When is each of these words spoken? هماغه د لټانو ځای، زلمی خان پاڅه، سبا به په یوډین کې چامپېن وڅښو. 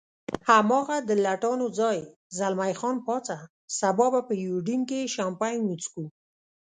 هماغه 0.49 0.97
د 1.09 1.09
لټانو 1.25 1.67
ځای، 1.79 1.99
زلمی 2.37 2.73
خان 2.79 2.97
پاڅه، 3.05 3.37
سبا 3.79 4.07
به 4.13 4.21
په 4.27 4.33
یوډین 4.45 4.81
کې 4.89 5.11
چامپېن 5.15 5.59
وڅښو. 5.65 6.05